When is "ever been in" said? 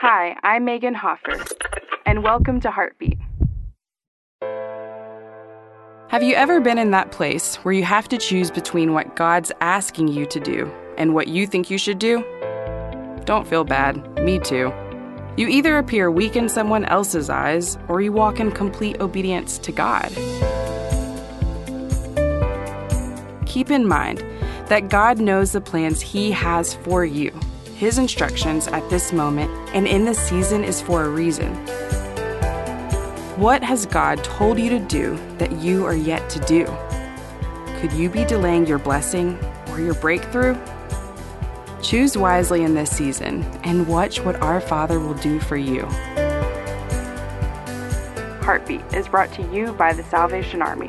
6.34-6.90